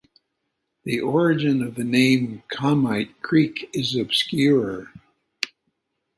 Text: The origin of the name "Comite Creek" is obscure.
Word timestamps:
The 0.83 0.99
origin 0.99 1.61
of 1.61 1.75
the 1.75 1.83
name 1.83 2.41
"Comite 2.47 3.21
Creek" 3.21 3.69
is 3.71 3.95
obscure. 3.95 4.91